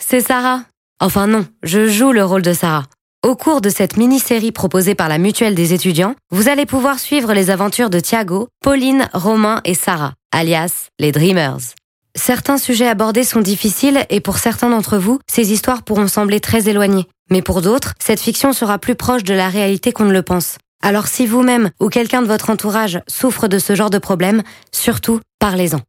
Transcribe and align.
c'est 0.00 0.20
Sarah. 0.20 0.62
Enfin 1.00 1.26
non, 1.26 1.46
je 1.62 1.88
joue 1.88 2.12
le 2.12 2.24
rôle 2.24 2.42
de 2.42 2.52
Sarah. 2.52 2.84
Au 3.24 3.34
cours 3.34 3.60
de 3.60 3.70
cette 3.70 3.96
mini-série 3.96 4.52
proposée 4.52 4.94
par 4.94 5.08
la 5.08 5.18
Mutuelle 5.18 5.54
des 5.54 5.72
étudiants, 5.72 6.14
vous 6.30 6.48
allez 6.48 6.66
pouvoir 6.66 6.98
suivre 6.98 7.34
les 7.34 7.50
aventures 7.50 7.90
de 7.90 8.00
Thiago, 8.00 8.48
Pauline, 8.62 9.08
Romain 9.12 9.60
et 9.64 9.74
Sarah, 9.74 10.14
alias 10.32 10.88
les 10.98 11.12
Dreamers. 11.12 11.74
Certains 12.14 12.56
sujets 12.56 12.88
abordés 12.88 13.24
sont 13.24 13.40
difficiles 13.40 14.06
et 14.08 14.20
pour 14.20 14.38
certains 14.38 14.70
d'entre 14.70 14.96
vous, 14.96 15.18
ces 15.26 15.52
histoires 15.52 15.82
pourront 15.82 16.08
sembler 16.08 16.40
très 16.40 16.68
éloignées. 16.68 17.06
Mais 17.30 17.42
pour 17.42 17.62
d'autres, 17.62 17.92
cette 17.98 18.20
fiction 18.20 18.52
sera 18.52 18.78
plus 18.78 18.94
proche 18.94 19.24
de 19.24 19.34
la 19.34 19.48
réalité 19.48 19.92
qu'on 19.92 20.04
ne 20.04 20.12
le 20.12 20.22
pense. 20.22 20.56
Alors 20.82 21.08
si 21.08 21.26
vous-même 21.26 21.70
ou 21.80 21.88
quelqu'un 21.88 22.22
de 22.22 22.28
votre 22.28 22.50
entourage 22.50 23.00
souffre 23.08 23.48
de 23.48 23.58
ce 23.58 23.74
genre 23.74 23.90
de 23.90 23.98
problème, 23.98 24.42
surtout 24.72 25.20
parlez-en. 25.40 25.80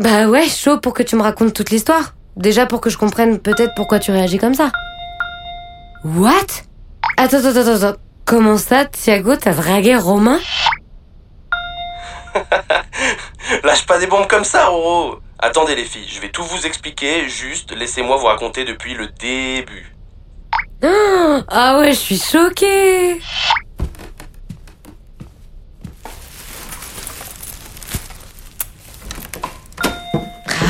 Bah 0.00 0.28
ouais, 0.28 0.48
chaud 0.48 0.78
pour 0.78 0.94
que 0.94 1.02
tu 1.02 1.14
me 1.14 1.20
racontes 1.20 1.52
toute 1.52 1.68
l'histoire. 1.68 2.14
Déjà 2.34 2.64
pour 2.64 2.80
que 2.80 2.88
je 2.88 2.96
comprenne 2.96 3.38
peut-être 3.38 3.74
pourquoi 3.76 3.98
tu 3.98 4.10
réagis 4.10 4.38
comme 4.38 4.54
ça. 4.54 4.72
What? 6.04 6.30
Attends, 7.18 7.44
attends, 7.44 7.60
attends, 7.60 7.84
attends. 7.84 8.00
Comment 8.24 8.56
ça, 8.56 8.86
Thiago, 8.86 9.36
t'as 9.36 9.52
dragué 9.52 9.96
Romain? 9.96 10.38
Lâche 13.62 13.84
pas 13.84 13.98
des 13.98 14.06
bombes 14.06 14.26
comme 14.26 14.44
ça, 14.44 14.68
Roro 14.68 15.18
Attendez 15.38 15.74
les 15.74 15.84
filles, 15.84 16.08
je 16.08 16.20
vais 16.22 16.30
tout 16.30 16.44
vous 16.44 16.64
expliquer, 16.64 17.28
juste 17.28 17.76
laissez-moi 17.76 18.16
vous 18.16 18.26
raconter 18.26 18.64
depuis 18.64 18.94
le 18.94 19.08
début. 19.08 19.94
Ah 20.82 21.78
ouais, 21.78 21.92
je 21.92 21.98
suis 21.98 22.18
choquée 22.18 23.20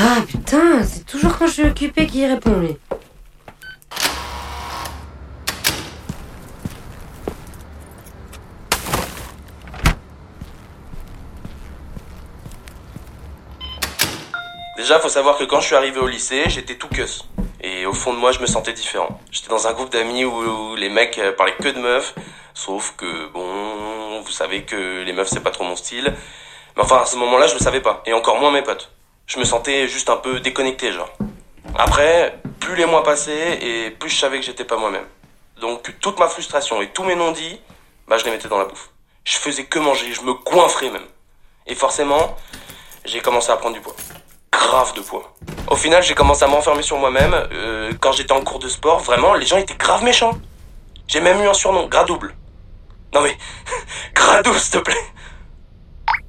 Ah 0.02 0.22
putain, 0.26 0.82
c'est 0.82 1.04
toujours 1.04 1.36
quand 1.36 1.46
je 1.46 1.52
suis 1.52 1.64
occupée 1.64 2.06
qu'il 2.06 2.24
répond 2.24 2.58
lui. 2.58 2.74
Déjà, 14.78 14.98
faut 15.00 15.10
savoir 15.10 15.36
que 15.36 15.44
quand 15.44 15.60
je 15.60 15.66
suis 15.66 15.74
arrivé 15.76 16.00
au 16.00 16.06
lycée, 16.06 16.44
j'étais 16.46 16.76
tout 16.76 16.88
cuss. 16.88 17.28
Et 17.60 17.84
au 17.84 17.92
fond 17.92 18.14
de 18.14 18.18
moi, 18.18 18.32
je 18.32 18.40
me 18.40 18.46
sentais 18.46 18.72
différent. 18.72 19.20
J'étais 19.30 19.50
dans 19.50 19.66
un 19.66 19.74
groupe 19.74 19.92
d'amis 19.92 20.24
où, 20.24 20.76
les 20.76 20.88
mecs 20.88 21.18
euh, 21.18 21.32
parlaient 21.32 21.56
que 21.60 21.68
de 21.68 21.78
meufs, 21.78 22.14
sauf 22.54 22.94
que, 22.96 23.26
bon, 23.34 24.22
vous 24.22 24.32
savez 24.32 24.62
que 24.62 25.02
les 25.02 25.12
meufs, 25.12 25.28
c'est 25.28 25.42
pas 25.42 25.50
trop 25.50 25.64
mon 25.64 25.76
style. 25.76 26.14
Mais 26.76 26.82
enfin, 26.82 27.02
à 27.02 27.04
ce 27.04 27.16
moment-là, 27.16 27.48
je 27.48 27.52
le 27.52 27.60
savais 27.60 27.82
pas. 27.82 28.02
Et 28.06 28.14
encore 28.14 28.40
moins 28.40 28.50
mes 28.50 28.62
potes. 28.62 28.90
Je 29.30 29.38
me 29.38 29.44
sentais 29.44 29.86
juste 29.86 30.10
un 30.10 30.16
peu 30.16 30.40
déconnecté, 30.40 30.90
genre. 30.90 31.08
Après, 31.78 32.36
plus 32.58 32.74
les 32.74 32.84
mois 32.84 33.04
passaient 33.04 33.62
et 33.62 33.90
plus 33.92 34.10
je 34.10 34.18
savais 34.18 34.40
que 34.40 34.44
j'étais 34.44 34.64
pas 34.64 34.76
moi-même. 34.76 35.06
Donc, 35.60 35.94
toute 36.00 36.18
ma 36.18 36.26
frustration 36.26 36.82
et 36.82 36.88
tous 36.88 37.04
mes 37.04 37.14
non-dits, 37.14 37.60
bah, 38.08 38.18
je 38.18 38.24
les 38.24 38.32
mettais 38.32 38.48
dans 38.48 38.58
la 38.58 38.64
bouffe. 38.64 38.90
Je 39.22 39.36
faisais 39.36 39.66
que 39.66 39.78
manger, 39.78 40.12
je 40.12 40.22
me 40.22 40.34
coinfrais 40.34 40.90
même. 40.90 41.06
Et 41.68 41.76
forcément, 41.76 42.36
j'ai 43.04 43.20
commencé 43.20 43.52
à 43.52 43.56
prendre 43.56 43.76
du 43.76 43.80
poids 43.80 43.94
grave 44.50 44.94
de 44.94 45.00
poids. 45.00 45.32
Au 45.68 45.76
final, 45.76 46.02
j'ai 46.02 46.16
commencé 46.16 46.42
à 46.42 46.48
m'enfermer 46.48 46.82
sur 46.82 46.98
moi-même. 46.98 47.32
Euh, 47.32 47.92
quand 48.00 48.10
j'étais 48.10 48.32
en 48.32 48.42
cours 48.42 48.58
de 48.58 48.66
sport, 48.68 48.98
vraiment, 48.98 49.34
les 49.34 49.46
gens 49.46 49.58
étaient 49.58 49.76
grave 49.76 50.02
méchants. 50.02 50.36
J'ai 51.06 51.20
même 51.20 51.40
eu 51.40 51.46
un 51.46 51.54
surnom, 51.54 51.86
gras 51.86 52.04
double. 52.04 52.34
Non 53.14 53.20
mais, 53.20 53.38
gras 54.14 54.42
double, 54.42 54.58
s'il 54.58 54.72
te 54.72 54.78
plaît. 54.78 55.04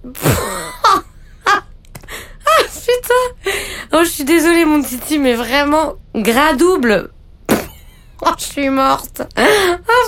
Oh, 3.94 4.04
je 4.04 4.10
suis 4.10 4.24
désolée, 4.24 4.64
mon 4.64 4.82
titi, 4.82 5.20
mais 5.20 5.34
vraiment, 5.34 5.96
gras 6.16 6.54
double. 6.54 7.12
Oh, 8.24 8.30
je 8.38 8.44
suis 8.44 8.70
morte. 8.70 9.24
Ah, 9.36 9.48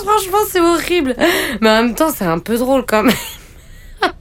franchement, 0.04 0.38
c'est 0.48 0.60
horrible. 0.60 1.16
Mais 1.60 1.68
en 1.68 1.82
même 1.82 1.96
temps, 1.96 2.10
c'est 2.14 2.24
un 2.24 2.38
peu 2.38 2.56
drôle 2.56 2.86
quand 2.86 3.02
même. 3.02 3.16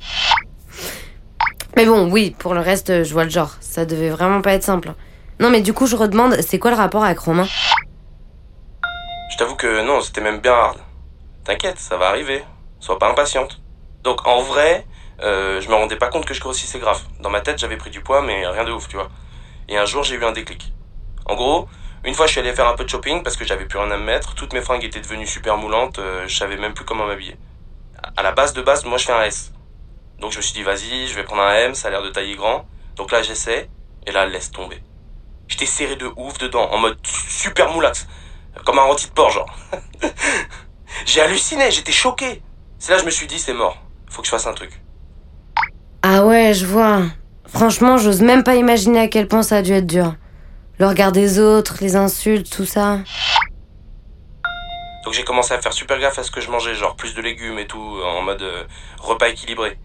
Mais 1.76 1.86
bon, 1.86 2.12
oui, 2.12 2.36
pour 2.40 2.56
le 2.56 2.60
reste, 2.60 3.04
je 3.04 3.14
vois 3.14 3.24
le 3.24 3.30
genre. 3.30 3.52
Ça 3.60 3.86
devait 3.86 4.10
vraiment 4.10 4.42
pas 4.42 4.54
être 4.54 4.64
simple. 4.64 4.94
Non, 5.40 5.52
mais 5.52 5.62
du 5.62 5.74
coup, 5.74 5.86
je 5.86 5.96
redemande, 5.96 6.36
c'est 6.42 6.58
quoi 6.58 6.72
le 6.72 6.78
rapport 6.78 7.04
avec 7.04 7.20
Romain? 7.20 7.48
Je 9.32 9.38
t'avoue 9.38 9.56
que 9.56 9.84
non, 9.86 10.02
c'était 10.02 10.22
même 10.22 10.40
bien 10.40 10.54
hard. 10.54 10.80
T'inquiète, 11.44 11.78
ça 11.78 11.98
va 11.98 12.08
arriver. 12.08 12.44
Sois 12.80 12.98
pas 12.98 13.12
impatiente. 13.12 13.62
Donc, 14.04 14.26
en 14.28 14.42
vrai, 14.42 14.88
euh, 15.22 15.62
je 15.62 15.70
me 15.70 15.76
rendais 15.76 15.98
pas 15.98 16.10
compte 16.10 16.26
que 16.26 16.34
je 16.34 16.42
grossissais 16.42 16.80
grave. 16.80 17.02
Dans 17.20 17.30
ma 17.30 17.42
tête, 17.42 17.60
j'avais 17.60 17.78
pris 17.78 17.92
du 17.92 18.02
poids, 18.02 18.24
mais 18.24 18.48
rien 18.48 18.64
de 18.64 18.72
ouf, 18.72 18.88
tu 18.88 18.96
vois. 18.96 19.10
Et 19.70 19.78
un 19.78 19.86
jour, 19.86 20.04
j'ai 20.04 20.16
eu 20.16 20.24
un 20.24 20.32
déclic. 20.32 20.74
En 21.26 21.36
gros, 21.36 21.68
une 22.04 22.14
fois, 22.14 22.26
je 22.28 22.32
suis 22.32 22.40
allé 22.40 22.54
faire 22.54 22.68
un 22.68 22.76
peu 22.76 22.84
de 22.84 22.90
shopping 22.90 23.24
parce 23.24 23.38
que 23.38 23.46
j'avais 23.46 23.66
plus 23.66 23.80
rien 23.80 23.92
à 23.92 23.98
me 23.98 24.04
mettre. 24.04 24.36
Toutes 24.36 24.54
mes 24.54 24.62
fringues 24.62 24.84
étaient 24.84 25.00
devenues 25.00 25.28
super 25.28 25.58
moulantes. 25.58 26.00
Euh, 26.00 26.28
je 26.28 26.36
savais 26.36 26.58
même 26.58 26.74
plus 26.74 26.86
comment 26.86 27.06
m'habiller. 27.06 27.38
À 28.18 28.24
la 28.24 28.32
base 28.32 28.54
de 28.54 28.62
base, 28.62 28.84
moi, 28.86 28.98
je 28.98 29.06
fais 29.06 29.14
un 29.14 29.24
S. 29.24 29.54
Donc 30.20 30.32
je 30.32 30.38
me 30.38 30.42
suis 30.42 30.54
dit, 30.54 30.64
vas-y, 30.64 31.08
je 31.08 31.16
vais 31.16 31.24
prendre 31.24 31.42
un 31.42 31.54
M, 31.54 31.76
ça 31.76 31.88
a 31.88 31.92
l'air 31.92 32.02
de 32.02 32.10
tailler 32.10 32.36
grand. 32.36 32.66
Donc 32.96 33.12
là, 33.12 33.22
j'essaie, 33.22 33.70
et 34.06 34.12
là, 34.12 34.26
laisse 34.26 34.52
tomber. 34.52 34.82
J'étais 35.48 35.66
serré 35.66 35.96
de 35.96 36.10
ouf 36.16 36.38
dedans, 36.38 36.70
en 36.72 36.78
mode 36.78 36.98
super 37.06 37.70
moulax. 37.72 38.08
Comme 38.66 38.80
un 38.80 38.84
rôti 38.84 39.08
de 39.08 39.12
porc, 39.12 39.32
genre. 39.32 39.54
J'ai 41.06 41.22
halluciné, 41.22 41.72
j'étais 41.72 41.92
choqué. 41.92 42.42
C'est 42.78 42.92
là 42.92 42.98
que 42.98 43.02
je 43.02 43.06
me 43.06 43.12
suis 43.12 43.28
dit, 43.28 43.40
c'est 43.40 43.54
mort. 43.54 43.78
Faut 44.10 44.22
que 44.22 44.28
je 44.28 44.32
fasse 44.32 44.46
un 44.46 44.54
truc. 44.54 44.80
Ah 46.04 46.26
ouais, 46.26 46.54
je 46.54 46.66
vois. 46.66 47.02
Franchement, 47.54 47.98
j'ose 47.98 48.22
même 48.22 48.44
pas 48.44 48.56
imaginer 48.56 49.00
à 49.00 49.08
quel 49.08 49.28
point 49.28 49.44
ça 49.44 49.58
a 49.58 49.62
dû 49.62 49.74
être 49.74 49.86
dur. 49.86 50.16
Le 50.80 50.88
regard 50.88 51.12
des 51.12 51.38
autres, 51.38 51.78
les 51.82 51.96
insultes, 51.96 52.50
tout 52.50 52.66
ça. 52.66 52.98
Donc 55.06 55.14
j'ai 55.14 55.24
commencé 55.24 55.54
à 55.54 55.62
faire 55.62 55.72
super 55.72 56.00
gaffe 56.00 56.18
à 56.18 56.24
ce 56.24 56.32
que 56.32 56.42
je 56.42 56.50
mangeais, 56.50 56.74
genre 56.74 56.96
plus 56.96 57.14
de 57.14 57.22
légumes 57.22 57.60
et 57.60 57.68
tout, 57.68 58.00
en 58.04 58.24
mode 58.24 58.42
euh, 58.42 58.64
repas 59.00 59.30
équilibré 59.30 59.78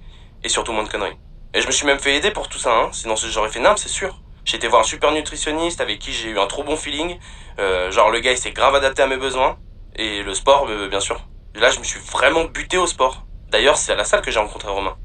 et 0.43 0.49
surtout 0.49 0.73
moins 0.73 0.85
de 0.85 0.89
conneries. 0.89 1.19
Et 1.53 1.61
je 1.61 1.67
me 1.67 1.73
suis 1.73 1.85
même 1.85 1.99
fait 1.99 2.17
aider 2.17 2.31
pour 2.31 2.49
tout 2.49 2.59
ça, 2.59 2.73
hein. 2.73 2.89
sinon 2.93 3.17
j'aurais 3.17 3.51
fait 3.51 3.61
nimble, 3.61 3.79
c'est 3.79 3.89
sûr. 3.89 4.19
J'ai 4.47 4.57
été 4.57 4.67
voir 4.67 4.81
un 4.81 4.85
super 4.85 5.13
nutritionniste 5.13 5.83
avec 5.83 5.99
qui 5.99 6.13
j'ai 6.13 6.31
eu 6.31 6.39
un 6.39 6.47
trop 6.47 6.65
bon 6.65 6.77
feeling. 6.77 7.19
Euh, 7.59 7.91
genre 7.91 8.11
le 8.11 8.21
gars 8.21 8.33
il 8.33 8.39
s'est 8.39 8.53
grave 8.53 8.75
adapté 8.77 9.03
à 9.03 9.07
mes 9.07 9.19
besoins. 9.19 9.59
Et 9.95 10.23
le 10.23 10.33
sport, 10.33 10.67
euh, 10.71 10.89
bien 10.89 11.01
sûr. 11.01 11.21
Et 11.55 11.61
là 11.61 11.69
je 11.69 11.81
me 11.81 11.85
suis 11.85 12.01
vraiment 12.01 12.45
buté 12.45 12.79
au 12.79 12.87
sport. 12.87 13.27
D'ailleurs 13.51 13.77
c'est 13.77 13.93
à 13.93 13.97
la 13.97 14.05
salle 14.05 14.23
que 14.23 14.31
j'ai 14.31 14.39
rencontré 14.39 14.71
Romain. 14.71 14.97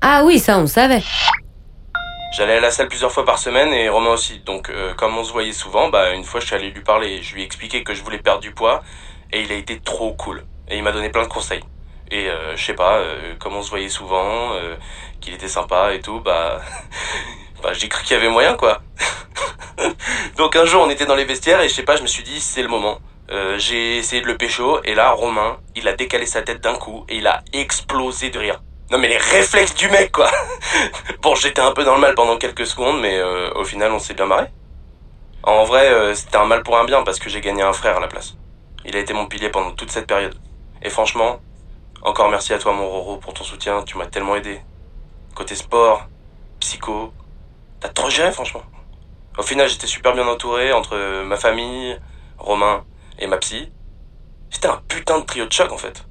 Ah 0.00 0.24
oui, 0.24 0.40
ça 0.40 0.58
on 0.58 0.66
savait. 0.66 1.02
J'allais 2.30 2.56
à 2.56 2.60
la 2.60 2.70
salle 2.70 2.88
plusieurs 2.88 3.10
fois 3.10 3.24
par 3.24 3.38
semaine 3.38 3.72
et 3.72 3.88
Romain 3.88 4.10
aussi. 4.10 4.40
Donc 4.40 4.68
euh, 4.68 4.94
comme 4.94 5.16
on 5.16 5.24
se 5.24 5.32
voyait 5.32 5.52
souvent, 5.52 5.88
bah 5.88 6.12
une 6.12 6.24
fois 6.24 6.40
je 6.40 6.46
suis 6.46 6.54
allé 6.54 6.70
lui 6.70 6.82
parler. 6.82 7.22
Je 7.22 7.34
lui 7.34 7.42
ai 7.42 7.44
expliqué 7.44 7.82
que 7.82 7.94
je 7.94 8.02
voulais 8.02 8.18
perdre 8.18 8.40
du 8.40 8.52
poids 8.52 8.82
et 9.32 9.42
il 9.42 9.52
a 9.52 9.54
été 9.54 9.80
trop 9.80 10.12
cool. 10.12 10.44
Et 10.68 10.76
il 10.76 10.82
m'a 10.82 10.92
donné 10.92 11.08
plein 11.08 11.22
de 11.22 11.28
conseils. 11.28 11.62
Et 12.10 12.28
euh, 12.28 12.56
je 12.56 12.64
sais 12.64 12.74
pas, 12.74 12.98
euh, 12.98 13.34
comme 13.38 13.54
on 13.56 13.62
se 13.62 13.70
voyait 13.70 13.88
souvent, 13.88 14.54
euh, 14.54 14.76
qu'il 15.20 15.34
était 15.34 15.48
sympa 15.48 15.92
et 15.92 16.00
tout, 16.00 16.20
bah, 16.20 16.60
bah 17.62 17.72
j'ai 17.72 17.88
cru 17.88 18.02
qu'il 18.02 18.16
y 18.16 18.20
avait 18.20 18.30
moyen 18.30 18.54
quoi. 18.54 18.80
Donc 20.36 20.56
un 20.56 20.64
jour 20.64 20.82
on 20.82 20.90
était 20.90 21.06
dans 21.06 21.14
les 21.14 21.24
vestiaires 21.24 21.60
et 21.60 21.68
je 21.68 21.74
sais 21.74 21.82
pas, 21.82 21.96
je 21.96 22.02
me 22.02 22.06
suis 22.06 22.22
dit 22.22 22.40
c'est 22.40 22.62
le 22.62 22.68
moment. 22.68 22.98
j'ai 23.58 23.98
essayé 23.98 24.22
de 24.22 24.26
le 24.26 24.36
pécho 24.36 24.80
et 24.84 24.94
là 24.94 25.10
Romain, 25.12 25.58
il 25.76 25.86
a 25.88 25.92
décalé 25.92 26.26
sa 26.26 26.42
tête 26.42 26.62
d'un 26.62 26.74
coup 26.74 27.04
et 27.08 27.16
il 27.16 27.26
a 27.26 27.42
explosé 27.52 28.30
de 28.30 28.38
rire. 28.38 28.60
Non 28.90 28.98
mais 28.98 29.08
les 29.08 29.18
réflexes 29.18 29.74
du 29.74 29.88
mec 29.88 30.12
quoi. 30.12 30.30
bon 31.22 31.34
j'étais 31.34 31.60
un 31.60 31.72
peu 31.72 31.84
dans 31.84 31.94
le 31.94 32.00
mal 32.00 32.14
pendant 32.14 32.38
quelques 32.38 32.66
secondes 32.66 33.00
mais 33.00 33.22
au 33.54 33.64
final 33.64 33.92
on 33.92 33.98
s'est 33.98 34.14
bien 34.14 34.26
marré. 34.26 34.46
En 35.42 35.64
vrai 35.64 36.14
c'était 36.14 36.36
un 36.36 36.46
mal 36.46 36.62
pour 36.62 36.78
un 36.78 36.84
bien 36.84 37.02
parce 37.02 37.18
que 37.18 37.28
j'ai 37.28 37.40
gagné 37.40 37.62
un 37.62 37.72
frère 37.72 37.98
à 37.98 38.00
la 38.00 38.08
place. 38.08 38.34
Il 38.84 38.96
a 38.96 39.00
été 39.00 39.12
mon 39.12 39.26
pilier 39.26 39.50
pendant 39.50 39.72
toute 39.72 39.90
cette 39.90 40.06
période. 40.06 40.34
Et 40.82 40.90
franchement, 40.90 41.40
encore 42.02 42.30
merci 42.30 42.54
à 42.54 42.58
toi, 42.58 42.72
mon 42.72 42.88
Roro, 42.88 43.16
pour 43.16 43.34
ton 43.34 43.44
soutien. 43.44 43.82
Tu 43.82 43.98
m'as 43.98 44.06
tellement 44.06 44.36
aidé. 44.36 44.60
Côté 45.34 45.54
sport, 45.54 46.06
psycho, 46.60 47.12
t'as 47.80 47.88
trop 47.88 48.08
géré, 48.08 48.32
franchement. 48.32 48.62
Au 49.36 49.42
final, 49.42 49.68
j'étais 49.68 49.86
super 49.86 50.14
bien 50.14 50.26
entouré 50.26 50.72
entre 50.72 51.22
ma 51.24 51.36
famille, 51.36 51.98
Romain 52.38 52.84
et 53.18 53.26
ma 53.26 53.36
psy. 53.38 53.70
C'était 54.50 54.68
un 54.68 54.80
putain 54.88 55.18
de 55.20 55.24
trio 55.24 55.44
de 55.44 55.52
choc, 55.52 55.70
en 55.72 55.78
fait. 55.78 56.04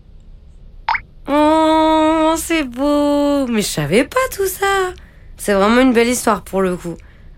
C'est 2.35 2.63
beau. 2.63 3.47
Mais 3.47 3.61
je 3.61 3.67
savais 3.67 4.03
pas 4.03 4.19
tout 4.35 4.47
ça. 4.47 4.93
C'est 5.37 5.53
vraiment 5.53 5.81
une 5.81 5.93
belle 5.93 6.09
histoire 6.09 6.41
pour 6.41 6.61
le 6.61 6.75
coup. 6.75 6.95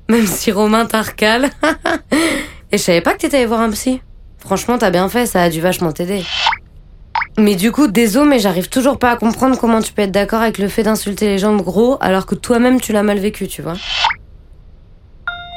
Même 0.09 0.25
si 0.25 0.51
Romain 0.51 0.85
t'a 0.85 1.01
et 2.71 2.77
je 2.77 2.77
savais 2.77 3.01
pas 3.01 3.13
que 3.13 3.19
t'étais 3.19 3.37
allé 3.37 3.45
voir 3.45 3.61
un 3.61 3.69
psy. 3.69 4.01
Franchement, 4.39 4.77
t'as 4.77 4.89
bien 4.89 5.07
fait, 5.09 5.25
ça 5.25 5.43
a 5.43 5.49
dû 5.49 5.61
vachement 5.61 5.91
t'aider. 5.91 6.23
Mais 7.37 7.55
du 7.55 7.71
coup, 7.71 7.87
désolé, 7.87 8.27
mais 8.27 8.39
j'arrive 8.39 8.69
toujours 8.69 8.97
pas 8.97 9.11
à 9.11 9.15
comprendre 9.17 9.59
comment 9.59 9.81
tu 9.81 9.93
peux 9.93 10.01
être 10.01 10.11
d'accord 10.11 10.41
avec 10.41 10.57
le 10.57 10.67
fait 10.67 10.83
d'insulter 10.83 11.27
les 11.27 11.37
gens 11.37 11.55
de 11.55 11.61
gros 11.61 11.97
alors 12.01 12.25
que 12.25 12.35
toi-même 12.35 12.81
tu 12.81 12.91
l'as 12.91 13.03
mal 13.03 13.19
vécu, 13.19 13.47
tu 13.47 13.61
vois. 13.61 13.75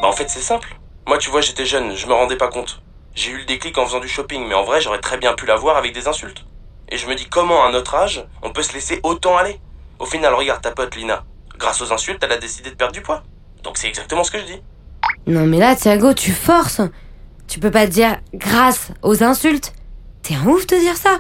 Bah 0.03 0.09
en 0.09 0.13
fait 0.13 0.29
c'est 0.29 0.41
simple. 0.41 0.77
Moi 1.07 1.19
tu 1.19 1.31
vois 1.31 1.41
j'étais 1.41 1.65
jeune, 1.65 1.97
je 1.97 2.07
me 2.07 2.13
rendais 2.13 2.37
pas 2.37 2.49
compte. 2.49 2.83
J'ai 3.15 3.31
eu 3.31 3.39
le 3.39 3.45
déclic 3.45 3.77
en 3.79 3.87
faisant 3.87 4.01
du 4.01 4.09
shopping, 4.09 4.47
mais 4.49 4.55
en 4.55 4.65
vrai, 4.65 4.81
j'aurais 4.81 5.01
très 5.01 5.19
bien 5.19 5.35
pu 5.35 5.45
l'avoir 5.45 5.77
avec 5.77 5.93
des 5.93 6.09
insultes. 6.09 6.45
Et 6.93 6.99
je 6.99 7.07
me 7.07 7.15
dis 7.15 7.25
comment 7.25 7.65
à 7.65 7.73
notre 7.73 7.95
âge, 7.95 8.23
on 8.43 8.53
peut 8.53 8.63
se 8.63 8.75
laisser 8.75 9.01
autant 9.03 9.39
aller? 9.39 9.59
Au 9.99 10.05
final, 10.05 10.35
regarde 10.35 10.61
ta 10.61 10.73
pote 10.73 10.95
Lina. 10.95 11.25
Grâce 11.57 11.81
aux 11.81 11.91
insultes, 11.91 12.23
elle 12.23 12.33
a 12.33 12.37
décidé 12.37 12.69
de 12.69 12.75
perdre 12.75 12.93
du 12.93 13.01
poids. 13.01 13.23
Donc 13.63 13.79
c'est 13.79 13.89
exactement 13.89 14.23
ce 14.25 14.31
que 14.31 14.39
je 14.39 14.45
dis. 14.45 14.63
Non 15.27 15.47
mais 15.47 15.57
là, 15.57 15.75
Thiago, 15.75 16.13
tu 16.13 16.33
forces. 16.33 16.83
Tu 17.49 17.61
peux 17.61 17.71
pas 17.71 17.87
dire 17.87 18.19
grâce 18.35 18.91
aux 19.01 19.25
insultes. 19.25 19.73
T'es 20.23 20.35
un 20.35 20.47
ouf 20.47 20.67
de 20.67 20.77
dire 20.77 20.99
ça. 20.99 21.19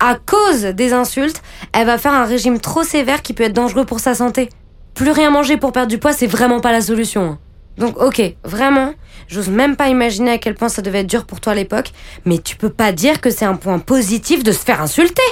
À 0.00 0.16
cause 0.16 0.62
des 0.62 0.92
insultes, 0.92 1.42
elle 1.72 1.86
va 1.86 1.96
faire 1.96 2.12
un 2.12 2.24
régime 2.24 2.58
trop 2.58 2.82
sévère 2.82 3.22
qui 3.22 3.34
peut 3.34 3.44
être 3.44 3.52
dangereux 3.52 3.84
pour 3.84 4.00
sa 4.00 4.16
santé. 4.16 4.48
Plus 4.94 5.12
rien 5.12 5.30
manger 5.30 5.58
pour 5.58 5.70
perdre 5.70 5.90
du 5.90 5.98
poids, 5.98 6.12
c'est 6.12 6.26
vraiment 6.26 6.58
pas 6.58 6.72
la 6.72 6.80
solution. 6.80 7.38
Donc 7.76 8.00
ok, 8.00 8.22
vraiment, 8.44 8.94
j'ose 9.28 9.48
même 9.48 9.76
pas 9.76 9.88
imaginer 9.88 10.32
à 10.32 10.38
quel 10.38 10.54
point 10.54 10.68
ça 10.68 10.82
devait 10.82 11.00
être 11.00 11.06
dur 11.06 11.26
pour 11.26 11.40
toi 11.40 11.52
à 11.52 11.56
l'époque, 11.56 11.90
mais 12.24 12.38
tu 12.38 12.56
peux 12.56 12.70
pas 12.70 12.92
dire 12.92 13.20
que 13.20 13.30
c'est 13.30 13.44
un 13.44 13.56
point 13.56 13.78
positif 13.78 14.44
de 14.44 14.52
se 14.52 14.64
faire 14.64 14.80
insulter. 14.80 15.22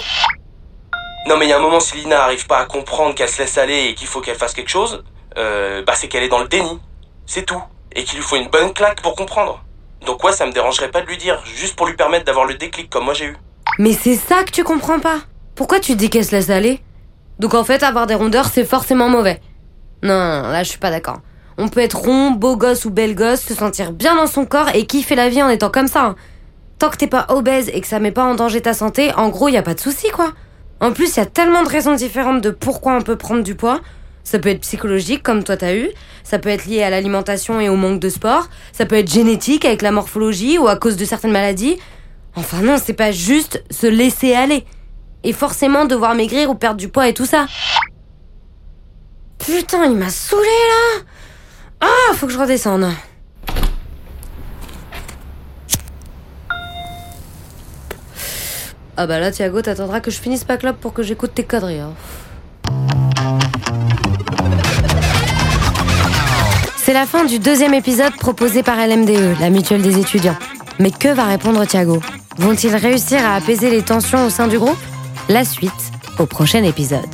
Non 1.29 1.37
mais 1.37 1.47
il 1.47 1.51
y 1.51 1.53
a 1.53 1.59
un 1.59 1.63
moment, 1.63 1.79
si 1.79 1.97
Lina 1.97 2.25
arrive 2.25 2.47
pas 2.47 2.59
à 2.59 2.65
comprendre 2.65 3.15
qu'elle 3.15 3.29
se 3.29 3.39
laisse 3.39 3.57
aller 3.59 3.87
et 3.89 3.95
qu'il 3.95 4.09
faut 4.09 4.21
qu'elle 4.21 4.37
fasse 4.37 4.55
quelque 4.55 4.71
chose, 4.71 5.05
euh, 5.39 5.85
bah 5.87 5.95
c'est 5.95 6.09
qu'elle 6.09 6.25
est 6.25 6.29
dans 6.29 6.41
le 6.41 6.49
déni. 6.49 6.81
C'est 7.27 7.47
tout. 7.47 7.63
Et 7.95 8.03
qu'il 8.05 8.19
lui 8.19 8.25
faut 8.25 8.37
une 8.37 8.49
bonne 8.49 8.73
claque 8.73 9.03
pour 9.03 9.15
comprendre. 9.15 9.65
Donc 10.05 10.25
ouais, 10.25 10.33
ça 10.33 10.47
me 10.47 10.53
dérangerait 10.53 10.91
pas 10.91 11.01
de 11.01 11.07
lui 11.07 11.17
dire, 11.17 11.41
juste 11.45 11.77
pour 11.77 11.87
lui 11.87 11.95
permettre 11.95 12.25
d'avoir 12.25 12.45
le 12.45 12.55
déclic 12.55 12.91
comme 12.91 13.05
moi 13.05 13.15
j'ai 13.15 13.27
eu. 13.27 13.37
Mais 13.79 13.93
c'est 13.93 14.17
ça 14.17 14.43
que 14.43 14.51
tu 14.51 14.65
comprends 14.65 14.99
pas. 14.99 15.21
Pourquoi 15.55 15.79
tu 15.79 15.95
dis 15.95 16.11
qu'elle 16.11 16.25
se 16.25 16.33
laisse 16.33 16.51
aller? 16.51 16.81
Donc 17.39 17.55
en 17.55 17.63
fait, 17.63 17.85
avoir 17.85 18.09
des 18.09 18.15
rondeurs, 18.15 18.47
c'est 18.47 18.65
forcément 18.65 19.09
mauvais. 19.09 19.41
Non, 20.03 20.43
là 20.43 20.65
je 20.65 20.71
suis 20.71 20.79
pas 20.79 20.91
d'accord. 20.91 21.19
On 21.63 21.69
peut 21.69 21.79
être 21.79 21.97
rond, 21.97 22.33
beau 22.33 22.57
gosse 22.57 22.87
ou 22.87 22.91
belle 22.91 23.15
gosse, 23.15 23.41
se 23.43 23.55
sentir 23.55 23.93
bien 23.93 24.17
dans 24.17 24.27
son 24.27 24.47
corps 24.47 24.71
et 24.75 24.85
kiffer 24.85 25.15
la 25.15 25.29
vie 25.29 25.41
en 25.45 25.49
étant 25.49 25.71
comme 25.71 25.87
ça. 25.87 26.07
hein. 26.07 26.17
Tant 26.81 26.91
que 26.91 26.97
t'es 26.97 27.07
pas 27.07 27.27
obèse 27.29 27.71
et 27.73 27.81
que 27.81 27.87
ça 27.87 28.01
met 28.01 28.11
pas 28.11 28.25
en 28.25 28.35
danger 28.35 28.61
ta 28.61 28.75
santé, 28.75 29.13
en 29.15 29.29
gros, 29.29 29.49
y 29.49 29.57
a 29.57 29.63
pas 29.63 29.75
de 29.75 29.79
souci 29.79 30.09
quoi. 30.11 30.33
En 30.81 30.91
plus, 30.91 31.17
y 31.17 31.21
a 31.21 31.25
tellement 31.27 31.63
de 31.63 31.69
raisons 31.69 31.95
différentes 31.95 32.41
de 32.41 32.51
pourquoi 32.51 32.97
on 32.97 33.03
peut 33.03 33.15
prendre 33.15 33.45
du 33.45 33.55
poids. 33.55 33.81
Ça 34.25 34.41
peut 34.41 34.49
être 34.49 34.63
psychologique, 34.63 35.23
comme 35.23 35.45
toi 35.45 35.57
t'as 35.57 35.77
eu. 35.77 35.91
Ça 36.25 36.41
peut 36.41 36.49
être 36.49 36.67
lié 36.67 36.83
à 36.83 36.91
l'alimentation 36.91 37.61
et 37.61 37.69
au 37.69 37.77
manque 37.77 38.01
de 38.01 38.09
sport. 38.09 38.49
Ça 38.73 38.85
peut 38.85 38.97
être 38.97 39.09
génétique, 39.13 39.65
avec 39.65 39.83
la 39.83 39.93
morphologie 39.93 40.59
ou 40.59 40.67
à 40.67 40.75
cause 40.75 40.97
de 40.97 41.05
certaines 41.05 41.31
maladies. 41.31 41.79
Enfin 42.35 42.61
non, 42.63 42.75
c'est 42.85 42.93
pas 42.93 43.13
juste 43.13 43.63
se 43.71 43.87
laisser 43.87 44.35
aller. 44.35 44.65
Et 45.23 45.33
forcément 45.33 45.85
devoir 45.85 46.17
maigrir 46.17 46.51
ou 46.51 46.57
perdre 46.57 46.79
du 46.79 46.89
poids 46.89 47.07
et 47.07 47.15
tout 47.15 47.27
ça. 47.27 47.47
Putain, 49.39 49.85
il 49.85 49.95
m'a 49.97 50.11
saoulé 50.11 50.43
là 50.43 51.03
Ah, 51.83 52.15
faut 52.15 52.27
que 52.27 52.33
je 52.33 52.39
redescende. 52.39 52.87
Ah 58.97 59.07
bah 59.07 59.19
là, 59.19 59.31
Thiago, 59.31 59.63
t'attendras 59.63 60.01
que 60.01 60.11
je 60.11 60.19
finisse 60.21 60.47
ma 60.47 60.57
clope 60.57 60.79
pour 60.79 60.93
que 60.93 61.03
j'écoute 61.03 61.33
tes 61.35 61.45
conneries. 61.45 61.81
hein. 61.81 61.95
C'est 66.77 66.93
la 66.93 67.07
fin 67.07 67.25
du 67.25 67.39
deuxième 67.39 67.75
épisode 67.75 68.13
proposé 68.17 68.63
par 68.63 68.77
LMDE, 68.77 69.39
la 69.41 69.51
mutuelle 69.51 69.83
des 69.83 69.99
étudiants. 69.99 70.37
Mais 70.79 70.91
que 70.91 71.09
va 71.09 71.25
répondre 71.25 71.65
Thiago? 71.65 72.01
Vont-ils 72.39 72.75
réussir 72.75 73.25
à 73.25 73.37
apaiser 73.37 73.71
les 73.71 73.83
tensions 73.83 74.27
au 74.27 74.31
sein 74.31 74.49
du 74.49 74.59
groupe? 74.59 74.79
La 75.29 75.45
suite 75.45 75.71
au 76.19 76.27
prochain 76.27 76.63
épisode. 76.65 77.07